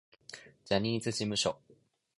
[0.65, 1.61] ジャニーズ事務所